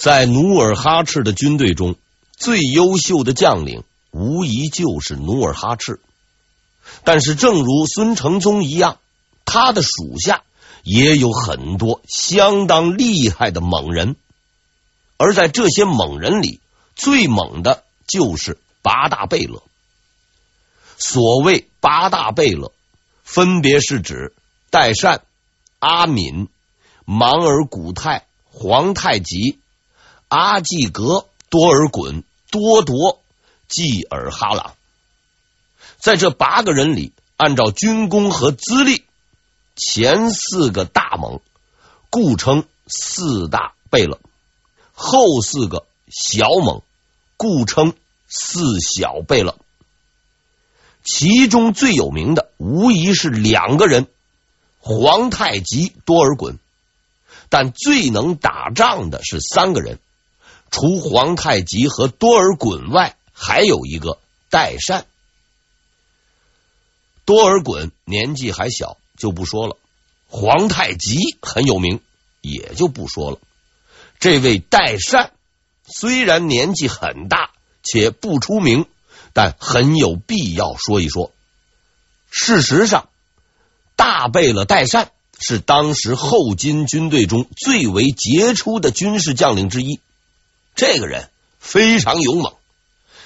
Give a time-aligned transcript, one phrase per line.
[0.00, 1.94] 在努尔哈赤的军队中，
[2.34, 6.00] 最优秀的将领无疑就是努尔哈赤。
[7.04, 8.98] 但是，正如孙承宗一样，
[9.44, 10.42] 他的属下
[10.84, 14.16] 也有很多相当厉害的猛人。
[15.18, 16.60] 而在这些猛人里，
[16.96, 19.62] 最猛的就是八大贝勒。
[20.96, 22.72] 所谓八大贝勒，
[23.22, 24.34] 分别是指
[24.70, 25.20] 代善、
[25.78, 26.48] 阿敏、
[27.04, 29.58] 莽尔古泰、皇太极。
[30.30, 33.18] 阿济格、多尔衮、多铎、
[33.66, 34.74] 济尔哈朗，
[35.98, 39.02] 在这八个人里，按照军功和资历，
[39.74, 41.40] 前四个大猛，
[42.10, 44.20] 故称四大贝勒；
[44.92, 46.82] 后四个小猛，
[47.36, 47.94] 故称
[48.28, 49.58] 四小贝勒。
[51.02, 54.06] 其中最有名的，无疑是两个人：
[54.78, 56.58] 皇太极、多尔衮。
[57.48, 59.98] 但最能打仗的是三个人。
[60.70, 64.18] 除皇太极和多尔衮外，还有一个
[64.50, 65.04] 代善。
[67.24, 69.76] 多尔衮年纪还小，就不说了；
[70.28, 72.00] 皇太极很有名，
[72.40, 73.38] 也就不说了。
[74.18, 75.32] 这位代善
[75.84, 77.50] 虽然年纪很大，
[77.82, 78.86] 且不出名，
[79.32, 81.32] 但很有必要说一说。
[82.30, 83.08] 事实上，
[83.96, 90.00] 大贝勒代善是当时后金军队中最为杰出的军事将领之一。
[90.80, 91.28] 这个人
[91.58, 92.54] 非常勇猛，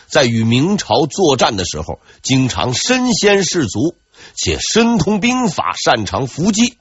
[0.08, 3.94] 在与明朝作战的时候，经常身先士卒，
[4.34, 6.76] 且深通兵法，擅长伏击，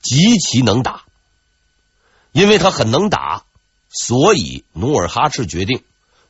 [0.00, 1.02] 极其能打。
[2.30, 3.42] 因为他很能打，
[3.90, 5.82] 所以努尔哈赤决定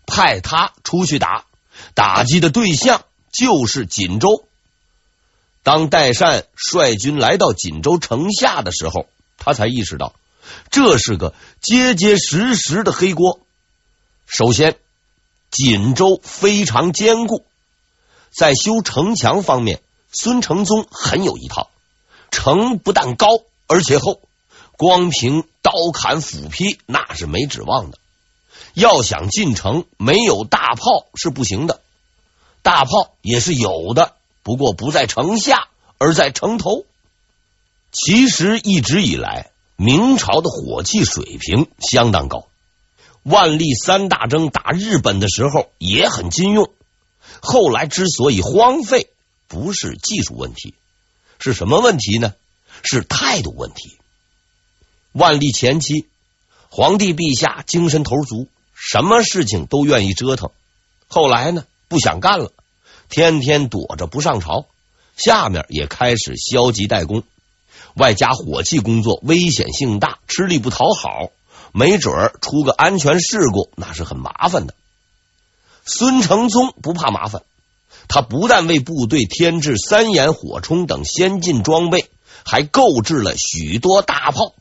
[0.06, 1.44] 派他出去打，
[1.92, 4.48] 打击的对象就是锦州。
[5.62, 10.14] 当代善率军来到锦州城下的时候，他才意识到
[10.70, 13.40] 这是个结结实实的黑锅。
[14.26, 14.76] 首先，
[15.50, 17.44] 锦州非常坚固，
[18.36, 21.70] 在修城墙方面，孙承宗很有一套。
[22.30, 23.26] 城不但高，
[23.68, 24.20] 而且厚，
[24.76, 27.98] 光凭刀砍斧劈那是没指望的。
[28.72, 31.80] 要想进城，没有大炮是不行的。
[32.62, 35.68] 大炮也是有的，不过不在城下，
[35.98, 36.84] 而在城头。
[37.92, 42.48] 其实一直以来，明朝的火器水平相当高。
[43.24, 46.70] 万历三大征打日本的时候也很禁用，
[47.40, 49.08] 后来之所以荒废，
[49.48, 50.74] 不是技术问题，
[51.38, 52.34] 是什么问题呢？
[52.82, 53.98] 是态度问题。
[55.12, 56.06] 万历前期，
[56.68, 60.50] 皇帝陛下精神头足，什么事情都愿意折腾。
[61.08, 62.52] 后来呢，不想干了，
[63.08, 64.66] 天天躲着不上朝，
[65.16, 67.22] 下面也开始消极怠工，
[67.94, 71.30] 外加火器工作危险性大，吃力不讨好。
[71.76, 74.74] 没准儿出个安全事故，那是很麻烦的。
[75.84, 77.42] 孙承宗不怕麻烦，
[78.06, 82.08] 他不但为部队添置三眼火铳等先进装备，
[82.44, 84.54] 还购置了许多大炮，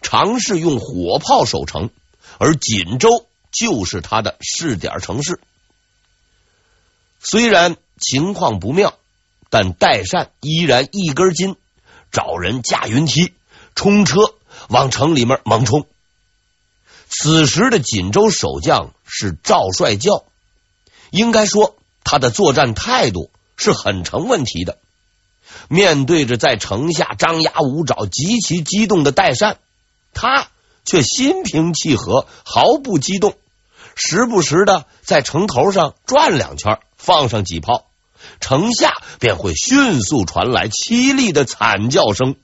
[0.00, 1.90] 尝试用火炮守城。
[2.38, 5.40] 而锦州就是他的试点城市。
[7.18, 8.94] 虽然情况不妙，
[9.50, 11.56] 但代善依然一根筋，
[12.12, 13.34] 找人架云梯，
[13.74, 14.20] 冲车
[14.68, 15.84] 往城里面猛冲。
[17.12, 20.24] 此时的锦州守将是赵帅教，
[21.10, 24.78] 应该说他的作战态度是很成问题的。
[25.68, 29.58] 面对着在城下张牙舞爪、极其激动的代善，
[30.14, 30.48] 他
[30.84, 33.34] 却心平气和，毫不激动，
[33.96, 37.86] 时不时的在城头上转两圈，放上几炮，
[38.38, 42.36] 城下便会迅速传来凄厉的惨叫声，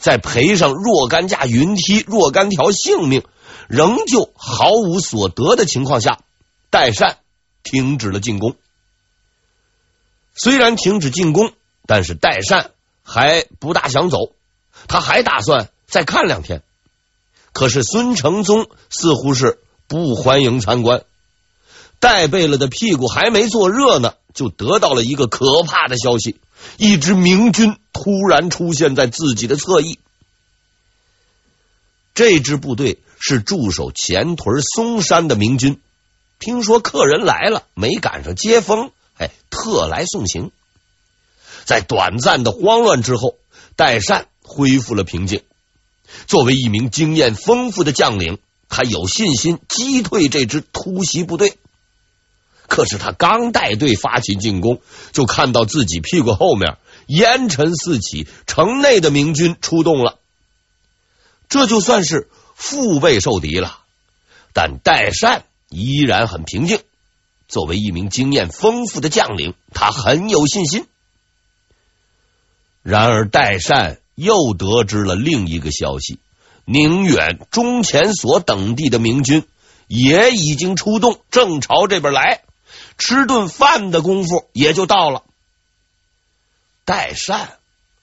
[0.00, 3.22] 再赔上若干架云梯、若干条性命。
[3.68, 6.20] 仍旧毫无所得的情况下，
[6.70, 7.18] 代善
[7.62, 8.56] 停止了进攻。
[10.34, 11.52] 虽然停止进攻，
[11.86, 12.70] 但是代善
[13.02, 14.32] 还不大想走，
[14.86, 16.62] 他还打算再看两天。
[17.52, 21.04] 可是孙承宗似乎是不欢迎参观。
[21.98, 26.40] 戴贝勒的屁股还没坐热呢，就得到了一个可怕的消息：
[26.78, 29.98] 一支明军突然出现在自己的侧翼。
[32.14, 32.98] 这支部队。
[33.20, 35.80] 是驻守前屯松山的明军，
[36.38, 40.52] 听说客人来了，没赶上接风，哎，特来送行。
[41.64, 43.36] 在短暂的慌乱之后，
[43.76, 45.42] 代善恢复了平静。
[46.26, 48.38] 作为一名经验丰富的将领，
[48.68, 51.58] 他有信心击退这支突袭部队。
[52.68, 54.80] 可是他刚带队发起进攻，
[55.12, 60.18] 就看到自己屁股后面烟尘四起，城内的明军出动了。
[61.48, 62.28] 这就算是。
[62.58, 63.78] 腹背受敌了，
[64.52, 66.80] 但代善依然很平静。
[67.46, 70.86] 作为一名经验丰富的将领，他很有信心。
[72.82, 76.18] 然而，代善又得知了另一个消息：
[76.64, 79.46] 宁远、中前所等地的明军
[79.86, 82.42] 也已经出动，正朝这边来。
[82.98, 85.22] 吃顿饭的功夫也就到了。
[86.84, 87.58] 代善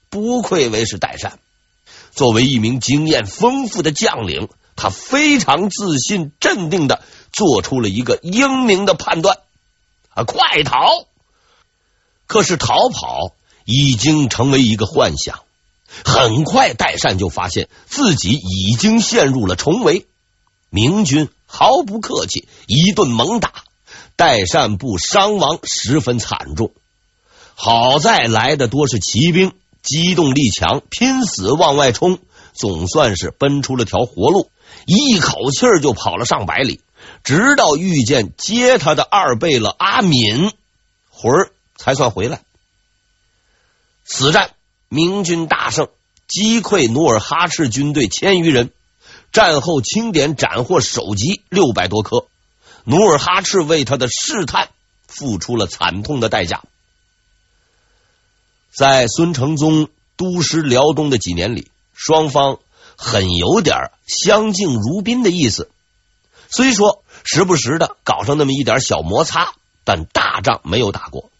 [0.08, 1.38] 不愧为是代善，
[2.16, 9.38] 作为一名经验丰富的将领，他非常自信、镇定的做出了一个英明的判断：
[10.14, 11.06] 啊，快逃！
[12.26, 13.32] 可是逃跑
[13.64, 15.40] 已经成为一个幻想。
[16.04, 20.06] 很快，代善就发现自己已经陷入了重围，
[20.70, 23.52] 明军毫不客气，一顿猛打，
[24.16, 26.72] 代善部伤亡十分惨重。
[27.54, 29.52] 好在来的多是骑兵，
[29.86, 32.18] 机动力强，拼死往外冲，
[32.52, 34.50] 总算是奔出了条活路，
[34.84, 36.82] 一口气就跑了上百里，
[37.24, 40.52] 直到遇见接他的二贝勒阿敏，
[41.08, 42.42] 魂儿才算回来。
[44.04, 44.50] 此战。
[44.88, 45.88] 明军大胜，
[46.28, 48.70] 击溃努尔哈赤军队千余人。
[49.32, 52.26] 战后清点斩获首级六百多颗。
[52.84, 54.68] 努尔哈赤为他的试探
[55.08, 56.62] 付出了惨痛的代价。
[58.76, 62.58] 在孙承宗督师辽东的几年里，双方
[62.96, 65.70] 很有点相敬如宾的意思。
[66.50, 71.30] 虽说时不时的搞上那么一点小摩擦，但大仗没有打过。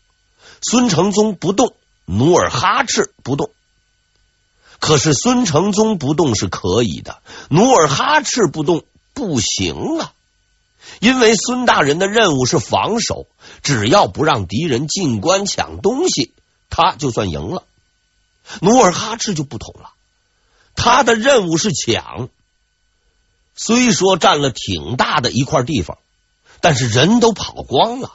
[0.63, 1.75] 孙承宗不动。
[2.09, 3.51] 努尔哈赤不动，
[4.79, 10.13] 可是孙承宗不动是可以的，努尔哈赤不动不行啊！
[11.01, 13.27] 因为孙大人的任务是防守，
[13.65, 16.33] 只要不让敌人进关抢东西，
[16.71, 17.65] 他就算赢了。
[18.61, 19.91] 努尔哈赤就不同了，
[20.75, 22.29] 他的任务是抢。
[23.55, 25.99] 虽说占了挺大的一块地方，
[26.61, 28.13] 但是人都跑光了，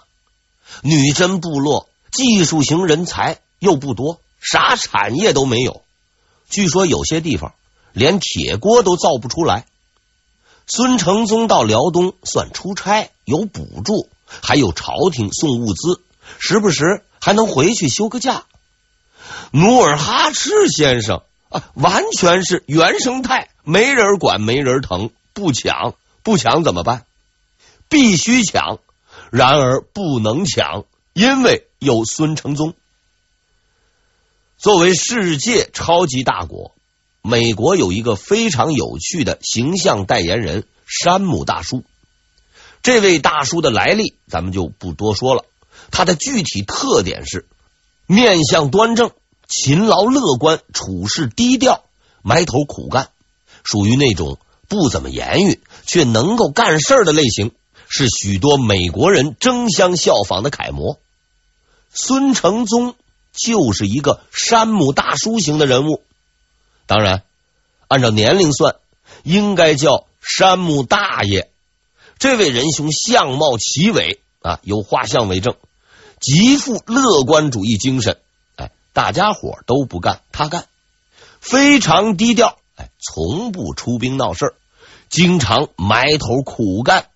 [0.81, 3.39] 女真部落技术型人才。
[3.61, 5.83] 又不多，啥产业都没有。
[6.49, 7.53] 据说有些地方
[7.93, 9.67] 连铁锅都造不出来。
[10.65, 16.01] 孙承宗到辽东算出差，有补助，还有朝廷送物资，
[16.39, 18.43] 时不时还能回去休个假。
[19.51, 27.05] 努尔哈赤先生啊，完全是原生态，没人管，没人疼，不抢不抢怎么办？
[27.87, 28.79] 必须抢，
[29.31, 32.73] 然而不能抢，因为有孙承宗。
[34.57, 36.73] 作为世界超级大国，
[37.21, 41.83] 美国有一个非常有趣的形象代言人——山姆大叔。
[42.81, 45.45] 这位大叔的来历，咱们就不多说了。
[45.91, 47.47] 他的具体特点是：
[48.07, 49.11] 面相端正、
[49.47, 51.83] 勤劳乐观、处事低调、
[52.21, 53.09] 埋头苦干，
[53.63, 57.51] 属于那种不怎么言语却能够干事的类型，
[57.87, 60.99] 是许多美国人争相效仿的楷模。
[61.93, 62.95] 孙承宗。
[63.33, 66.03] 就是一个山姆大叔型的人物，
[66.85, 67.23] 当然，
[67.87, 68.75] 按照年龄算，
[69.23, 71.49] 应该叫山姆大爷。
[72.19, 75.55] 这位仁兄相貌奇伟啊，有画像为证，
[76.21, 78.17] 极富乐观主义精神。
[78.55, 80.67] 哎，大家伙都不干，他干，
[81.41, 84.53] 非常低调，哎，从不出兵闹事，
[85.09, 87.07] 经常埋头苦干。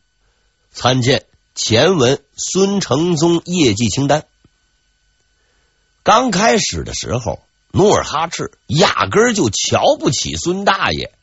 [0.72, 4.26] 参见前文孙承宗业绩清单。
[6.04, 7.40] 刚开始的时候，
[7.71, 11.14] 努尔哈赤压根儿就瞧不起孙大爷，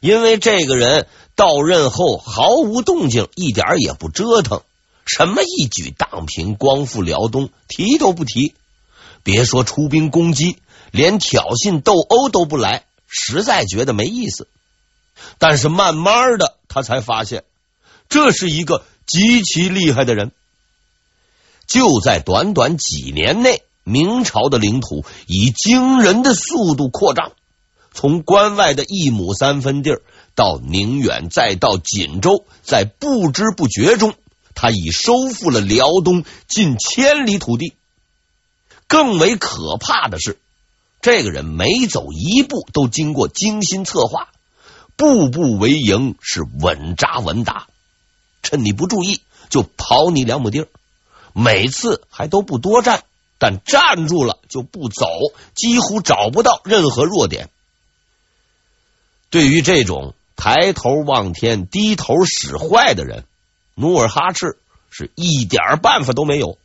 [0.00, 4.62] 因为这个人到任后毫无动静，一点也不折腾，
[5.06, 8.54] 什么一举荡平、光复辽东提都不提，
[9.22, 10.56] 别说出兵攻击，
[10.90, 14.48] 连挑衅斗殴都不来，实在觉得没意思。
[15.38, 17.44] 但是慢慢的，他才发现
[18.08, 20.32] 这是一个极其厉害的人，
[21.66, 23.62] 就在短短几年内。
[23.84, 27.32] 明朝的领土以惊人的速度扩张，
[27.92, 30.02] 从关外的一亩三分地儿
[30.36, 34.14] 到宁远，再到锦州，在不知不觉中，
[34.54, 37.74] 他已收复了辽东近千里土地。
[38.86, 40.38] 更为可怕的是，
[41.00, 44.28] 这个人每走一步都经过精心策划，
[44.96, 47.68] 步步为营，是稳扎稳打，
[48.42, 50.68] 趁你不注意就跑你两亩地儿，
[51.32, 53.04] 每次还都不多战。
[53.38, 55.04] 但站住了就不走，
[55.56, 57.48] 几乎找不到任何弱点。
[59.30, 63.24] 对于这种抬头望天、低头使坏的人，
[63.74, 64.58] 努尔哈赤
[64.90, 66.58] 是一点办法都没有，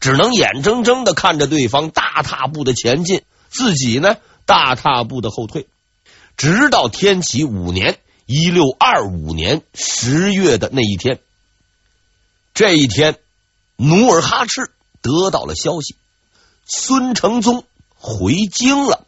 [0.00, 5.66] 只能眼睁睁的看着对方大踏步的前进，自己呢大踏步的后退，
[6.36, 11.18] 直到天启五年一六二五年十月的那一天。
[12.54, 13.18] 这一天，
[13.76, 14.70] 努尔哈赤
[15.02, 15.94] 得到了消息，
[16.64, 19.06] 孙承宗回京了。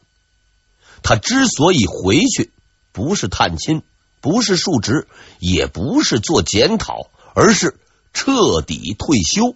[1.03, 2.53] 他之所以回去，
[2.93, 3.83] 不是探亲，
[4.21, 7.79] 不是述职，也不是做检讨，而是
[8.13, 9.55] 彻底退休。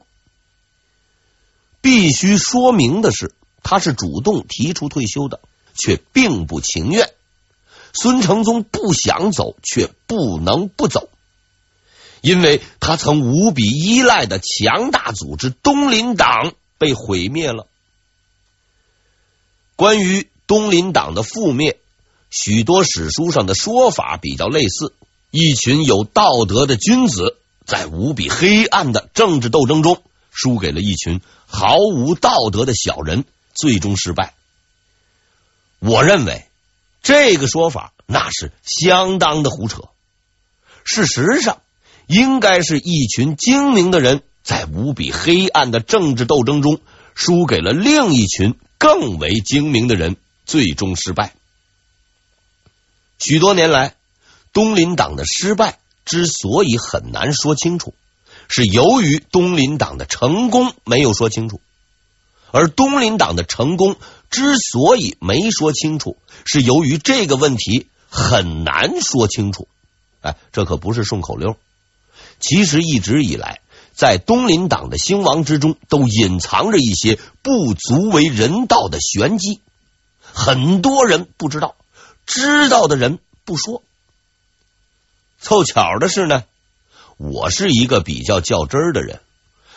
[1.81, 5.41] 必须说明的是，他是主动提出退休的，
[5.75, 7.11] 却并不情愿。
[7.93, 11.09] 孙承宗不想走，却不能不走。
[12.21, 17.67] 因为他曾无比依赖的强大组织东林党被毁灭了。
[19.75, 21.81] 关于东林党的覆灭，
[22.31, 24.95] 许多史书上的说法比较类似：
[25.33, 34.35] 一群有道德的君子在无比黑暗的政治斗争中输给了一群毫无道德的小人，最终失败。
[35.79, 36.47] 我认为
[37.03, 39.83] 这个说法那是相当的胡扯。
[40.85, 41.61] 事实上，
[42.07, 46.81] 应该是一群精明的人，在无比黑暗的政治斗争中，
[47.15, 51.35] 输给了另一群更为精明的人，最终失败。
[53.19, 53.95] 许多年来，
[54.53, 57.95] 东林党的失败之所以很难说清楚，
[58.49, 61.61] 是由于东林党的成功没有说清楚；
[62.51, 63.97] 而东林党的成功
[64.31, 69.69] 之所以没说清楚，是由于这个问题很难说清楚。
[70.21, 71.57] 哎，这可不是顺口溜。
[72.41, 73.61] 其实一直以来，
[73.95, 79.61] 在东林党的兴亡之中，都隐藏着一些不足为人道的玄机。
[80.21, 81.77] 很多人不知道，
[82.27, 83.83] 知道的人不说。
[85.43, 86.45] 凑巧的是呢，
[87.19, 89.21] 我是一个比较较真儿的人，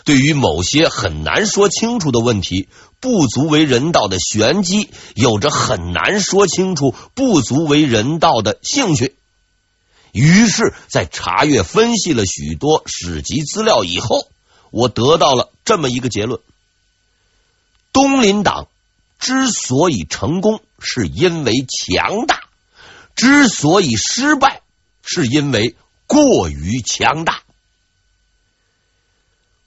[0.05, 2.69] 对于某些很难说清楚的问题、
[3.00, 9.15] 不足为人道的玄机，有着很难说清楚、不足为人道的兴趣。
[10.12, 14.27] 于是，在查阅分析了许多史籍资料以后，
[14.69, 16.39] 我得到了这么一个结论：
[17.91, 18.67] 东林党
[19.17, 22.38] 之所以成功，是因为强大；
[23.15, 24.62] 之所以失败，
[25.05, 25.75] 是因为
[26.07, 27.43] 过于强大。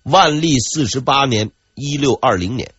[0.03, 2.75] 万历四十八年（一六二零年），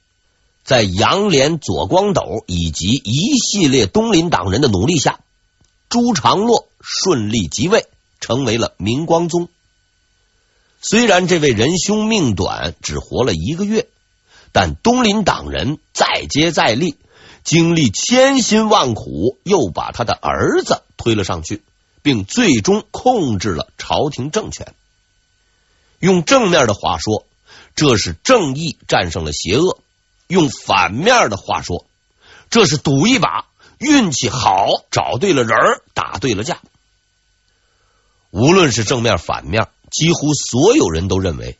[0.63, 5.19] 在杨连、左光斗以及一系列东林党人的努力下，
[5.89, 7.87] 朱常洛顺利即位，
[8.19, 9.47] 成为了明光宗。
[10.81, 13.87] 虽然这位仁兄命短，只活了一个月，
[14.51, 16.95] 但东林党人再接再厉，
[17.43, 21.61] 经历千辛万苦，又把他的儿子推了上去，
[22.01, 24.73] 并最终控制了朝廷政权。
[25.99, 27.25] 用正面的话说，
[27.75, 29.79] 这是正义战胜了邪恶；
[30.27, 31.85] 用反面的话说，
[32.49, 33.45] 这是赌一把。
[33.79, 35.57] 运气好，找对了人，
[35.93, 36.59] 打对了架。
[38.29, 41.57] 无论是正面反面，几乎所有人都认为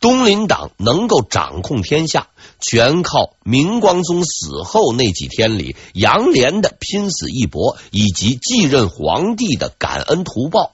[0.00, 2.28] 东林党能够掌控天下，
[2.60, 10.72] 全靠明光宗死后那几天里杨连的拼死一搏，以及继任皇帝的感恩图报。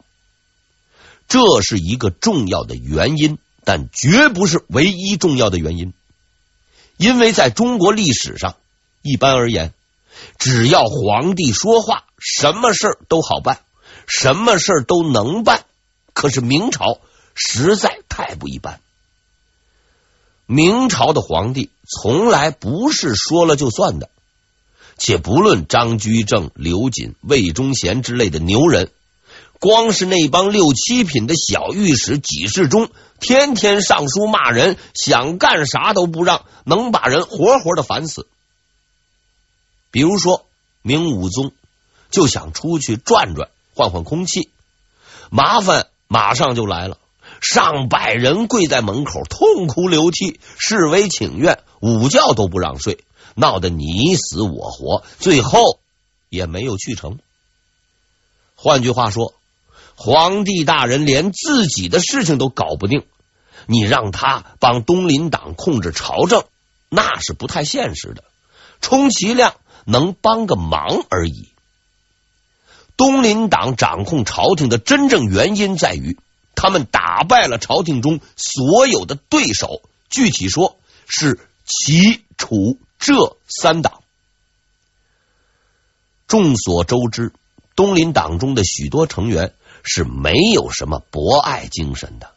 [1.26, 5.94] 这是一个重要的原因，但绝不是唯一重要的原因。
[6.98, 8.56] 因为在中国历史上，
[9.02, 9.72] 一般而言。
[10.38, 13.60] 只要皇帝说话，什么事都好办，
[14.06, 15.64] 什么事都能办。
[16.12, 17.00] 可是明朝
[17.34, 18.80] 实在太不一般。
[20.46, 24.10] 明朝的皇帝从来不是说了就算的，
[24.98, 28.90] 且不论张居正、刘瑾、魏忠贤之类的牛人，
[29.58, 38.26] 光是那帮六七品的小御史、给事中，天天上书骂人，想干啥都不让，能把人活活的烦死。
[39.90, 40.44] 比如说，
[40.82, 41.52] 明武宗
[42.10, 44.50] 就想出去转转，换换空气，
[45.30, 46.98] 麻烦马上就来了。
[47.40, 55.78] 上百人跪在门口，痛哭流涕，示威请愿，午觉都不让睡，闹得你死我活，最后
[56.28, 57.18] 也没有去成。
[58.54, 59.34] 换句话说，
[59.94, 63.04] 皇帝大人连自己的事情都搞不定，
[63.66, 66.44] 你让他帮东林党控制朝政，
[66.88, 68.24] 那是不太现实的，
[68.80, 69.54] 充其量。
[69.86, 71.50] 能帮个忙而已。
[72.96, 76.18] 东林党掌控朝廷的真正原因在于，
[76.54, 79.82] 他们打败了朝廷中所有的对手。
[80.10, 84.02] 具体说，是齐、楚、浙三党。
[86.26, 87.32] 众所周知，
[87.76, 92.32] 东林党中的许多成员是没有什么博爱精神的，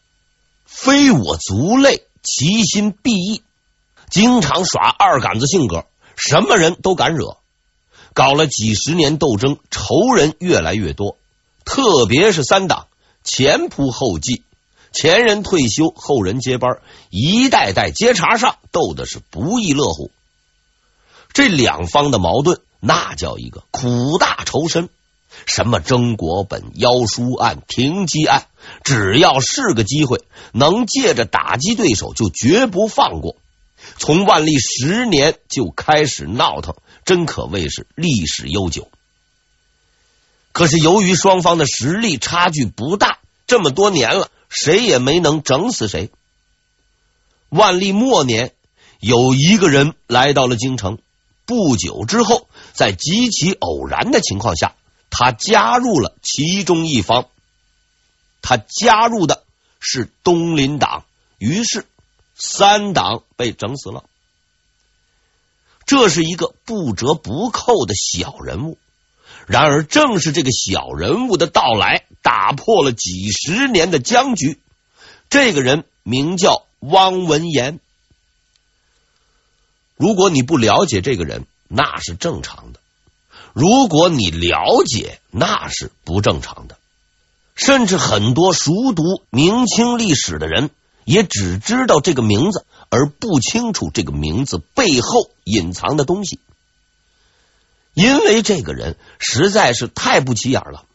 [0.66, 3.44] 非我族类，其心必异，
[4.10, 5.86] 经常耍二杆子性格。
[6.16, 7.38] 什么人都敢惹，
[8.14, 11.18] 搞了几十年斗争，仇人越来越多，
[11.64, 12.88] 特别是三党
[13.28, 14.42] 前仆后继，
[14.94, 16.80] 前人退休，后人接班，
[17.10, 20.12] 一代代接茬上，斗的是不亦乐乎。
[21.34, 24.88] 这两方的矛盾，那叫一个苦大仇深。
[25.46, 28.48] 什么征国本、妖书案、停机案，
[28.86, 33.36] 只要是个机会，能借着打击对手，就绝不放过。
[33.98, 38.88] 从万历十年就开始闹腾，真可谓是历史悠久。
[40.58, 46.10] 可是由于双方的实力差距不大，这么多年了，谁也没能整死谁。
[47.50, 48.56] 万历末年，
[49.00, 50.98] 有一个人来到了京城，
[51.46, 54.74] 不久之后，在极其偶然的情况下，
[55.12, 57.28] 他加入了其中一方。
[58.42, 59.44] 他加入的
[59.80, 61.06] 是东林党，
[61.38, 61.86] 于是
[62.34, 64.06] 三党被整死了。
[65.86, 68.80] 这是一个不折不扣的小人物。
[69.46, 74.60] 然而，正是这个小人物的到来，打破了几十年的僵局。
[75.30, 77.80] 这个人名叫汪文言。
[79.96, 82.80] 如果你不了解这个人，那是正常的；
[83.54, 86.78] 如果你了解，那是不正常的。
[87.56, 90.70] 甚至很多熟读明清历史的人，
[91.06, 96.40] 也只知道这个名字，而不清楚这个名字背后隐藏的东西。
[97.98, 100.86] 因为这个人实在是太不起眼了。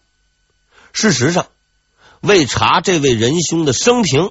[0.92, 1.49] 事实上，
[2.21, 4.30] 为查这位仁兄的生平，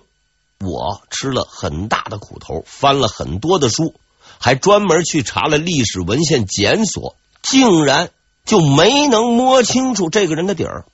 [0.62, 3.94] 我吃了很大的苦头，翻了很多的书，
[4.40, 8.10] 还专门去查了历史文献检索，竟然
[8.46, 10.86] 就没能摸清楚这个人的底儿。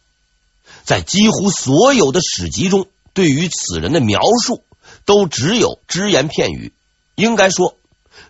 [0.83, 4.63] 在几乎所有的史籍中，对于此人的描述
[5.05, 6.73] 都只有只言片语。
[7.13, 7.77] 应该说，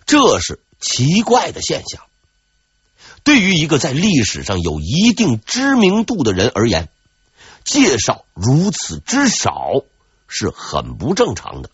[0.06, 2.04] 这是奇怪的现象。
[3.24, 6.90] 对于一个在历史上有一定知名度的人而言，
[7.66, 9.84] 介绍如此之少
[10.28, 11.70] 是很不正常的。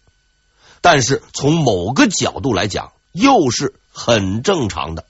[0.81, 5.05] 但是从某个角度来讲，又是很正常的，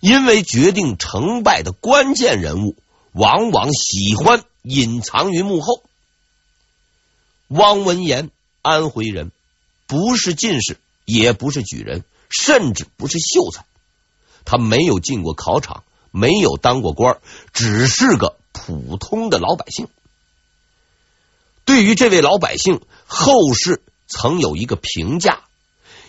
[0.00, 2.76] 因为决定成败的关键人物
[3.12, 5.82] 往往喜欢隐藏于幕后。
[7.48, 8.30] 汪文言，
[8.62, 9.30] 安徽人，
[9.86, 13.64] 不是进士，也不是举人，甚至不是秀才。
[14.46, 17.18] 他没有进过考场，没有当过官，
[17.52, 19.88] 只是个普通的老百姓。
[21.66, 25.40] 对于这位老百姓，后世曾有一个评价：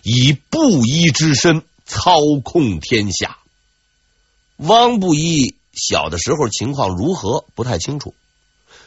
[0.04, 3.40] 以布衣之身操控天下。
[4.58, 8.14] 汪布衣小的时候情况如何不太清楚，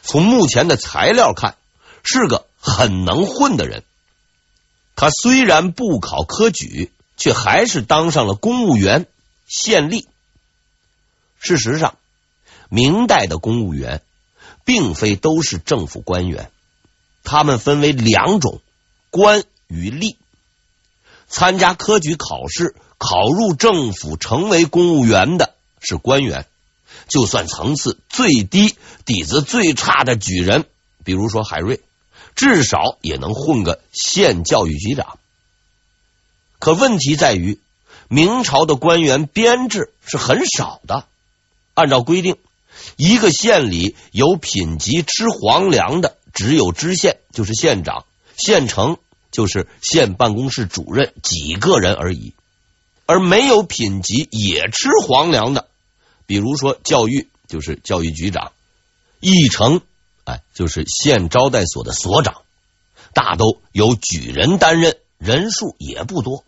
[0.01, 1.55] 从目前的材料看，
[2.03, 3.83] 是个很能混的人。
[4.95, 9.07] 他虽然不考科举，却还是当上了公务员。
[9.51, 10.05] 县吏。
[11.37, 11.97] 事实上，
[12.69, 14.01] 明代的公务员
[14.63, 16.49] 并非都是政府官员，
[17.25, 18.61] 他们分为两种：
[19.09, 20.15] 官与吏。
[21.27, 26.45] 参加科举考试，考入政府，成为公务员的是官员。
[27.09, 30.63] 就算层次最低、底子最差的举人，
[31.03, 31.81] 比如说海瑞，
[32.35, 35.19] 至少也能混个县教育局长。
[36.57, 37.59] 可问题在于。
[38.13, 41.05] 明朝的官员编制是很少的，
[41.73, 42.35] 按照规定，
[42.97, 48.03] 一个县里有品级吃皇粮的只有知县，就是县长；
[48.35, 48.97] 县城
[49.31, 52.33] 就是县办公室主任几个人而已。
[53.05, 55.69] 而没有品级也吃皇粮的，
[56.25, 58.51] 比如说教育，就是教育局长；
[59.21, 59.79] 驿丞，
[60.25, 62.41] 哎，就是县招待所的所长，
[63.13, 66.43] 大都由举人担任，人数也不多。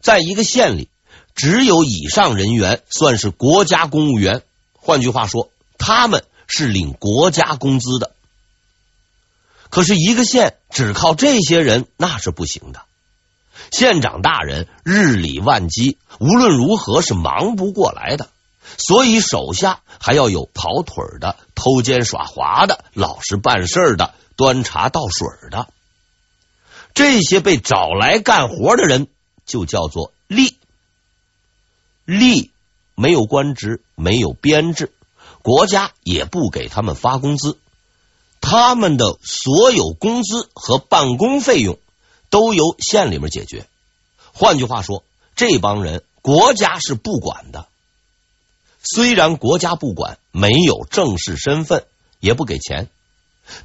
[0.00, 0.88] 在一个县里，
[1.34, 4.42] 只有以上人员算是国家公务员。
[4.74, 8.12] 换句话说，他们是领国家工资的。
[9.70, 12.80] 可是，一个县只靠这些人那是不行的。
[13.70, 18.28] 县长大人日理万机，无论如何是忙不过来的。
[18.78, 25.68] 所以，手下还要有跑腿的、偷奸耍滑的、老实办事的、端茶倒水的。
[26.94, 29.08] 这些被找来干活的人。
[29.48, 30.54] 就叫做吏，
[32.06, 32.50] 吏
[32.94, 34.92] 没有官职，没有编制，
[35.42, 37.58] 国家也不给他们发工资，
[38.40, 41.80] 他们的所有工资和办公费用
[42.30, 43.66] 都由县里面解决。
[44.32, 45.02] 换句话说，
[45.34, 47.66] 这帮人国家是不管的。
[48.82, 51.84] 虽然国家不管，没有正式身份，
[52.20, 52.88] 也不给钱，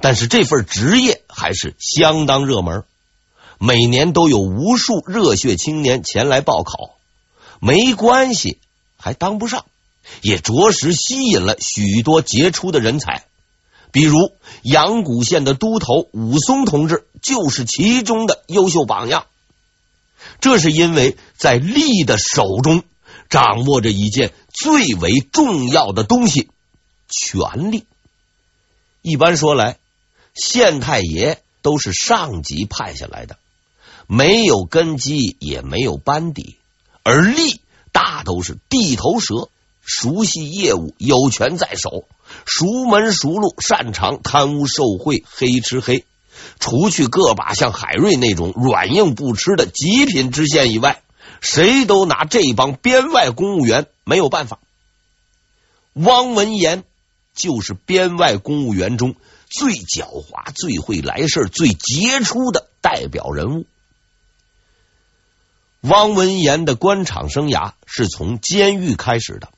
[0.00, 2.84] 但是这份职业还是相当热门。
[3.66, 6.90] 每年都有无数热血青年前来报考，
[7.60, 8.58] 没关系，
[8.98, 9.64] 还当不上，
[10.20, 13.24] 也着实吸引了许多杰出的人才。
[13.90, 14.18] 比如
[14.60, 19.24] 阳谷县的都头武松同志就是其中的优秀榜样。
[20.40, 22.82] 这是因为在吏的手中
[23.30, 26.50] 掌握着一件最为重要的东西——
[27.08, 27.86] 权力。
[29.00, 29.78] 一般说来，
[30.34, 33.38] 县太爷都是上级派下来的，
[34.06, 36.56] 没有根基，也没有班底；
[37.02, 37.58] 而吏
[37.92, 39.48] 大都是地头蛇，
[39.82, 42.04] 熟悉业务，有权在手。
[42.44, 46.04] 熟门熟路，擅长贪污受贿、黑吃黑。
[46.58, 51.02] 除去个把像海瑞那种软硬不吃的极品知县以外，
[51.40, 54.58] 谁都拿这帮编外公务员没有办法。
[55.92, 56.82] 汪文言
[57.34, 59.14] 就是编外公务员中
[59.48, 63.66] 最狡猾、最会来事、最杰出的代表人物。
[65.84, 69.48] 汪文言的官场生涯是从监狱开始的，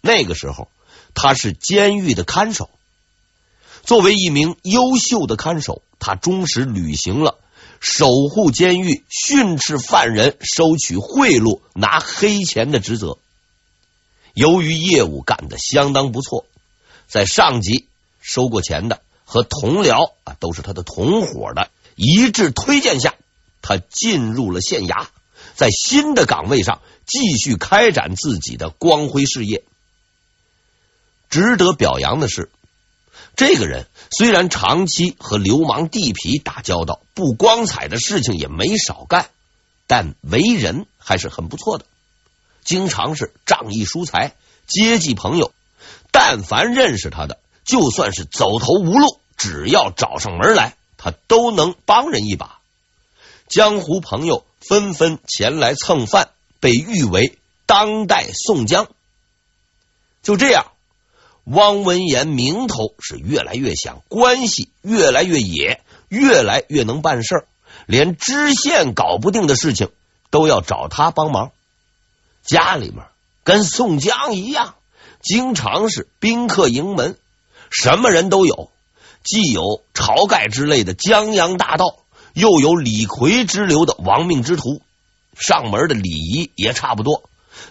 [0.00, 0.68] 那个时候。
[1.12, 2.70] 他是监狱的看守，
[3.82, 7.36] 作为一名优秀的看守，他忠实履行了
[7.80, 13.18] 守护监狱、训斥犯人、收取贿赂、拿黑钱的职责。
[14.34, 16.46] 由于业务干得相当不错，
[17.08, 17.88] 在上级
[18.20, 23.16] 收过钱的和同僚啊都是他的同伙的一致推荐下，
[23.62, 25.08] 他进入了县衙，
[25.54, 29.64] 在新的岗位上继续开展自己的光辉事业。
[31.28, 32.50] 值得表扬的是，
[33.36, 39.30] 这个人虽然长期和流氓地痞打交道，不光彩的事情也没少干，
[39.86, 41.86] 但为人还是很不错的。
[42.64, 44.34] 经常是仗义疏财，
[44.66, 45.52] 接济朋友。
[46.12, 52.59] 但凡认识他的，就算是走投无路，只要找上门来，他都能帮人一把。
[53.50, 57.36] 江湖朋友纷纷前来蹭饭，被誉为
[57.66, 58.86] 当代宋江。
[60.22, 60.66] 就这样。
[61.44, 67.48] 汪文言名头是越来越响，关系越来越野，越来越能办事儿，
[67.86, 69.90] 连知县搞不定的事情
[70.30, 71.50] 都要找他帮忙。
[72.44, 73.04] 家里面
[73.42, 74.76] 跟宋江一样，
[75.22, 77.18] 经常是宾客盈门，
[77.70, 78.70] 什么人都有，
[79.24, 81.96] 既有晁盖之类的江洋大盗，
[82.34, 84.82] 又有李逵之流的亡命之徒，
[85.38, 87.22] 上门的礼仪也差不多。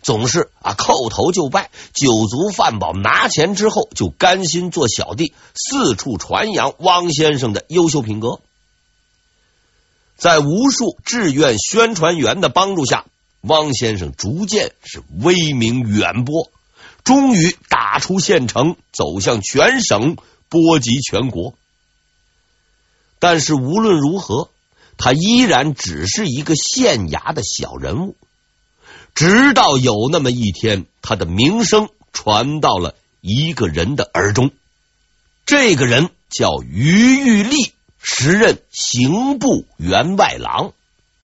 [0.03, 8.39] 总是啊，叩头就拜，酒足饭饱，拿钱之后就甘心做小弟，四处传扬汪先生的优秀品格。
[10.15, 13.05] 在无数志愿宣传员的帮助下，
[13.41, 16.51] 汪先生逐渐是威名远播，
[17.03, 20.17] 终于打出县城，走向全省，
[20.49, 21.53] 波及全国。
[23.19, 24.49] 但是无论如何，
[24.97, 28.15] 他依然只是一个县衙的小人物。
[29.13, 34.51] 直到有那么一天，他的名声传到了一个人的耳中。
[35.45, 40.73] 这个人叫于玉立，时任刑部员外郎。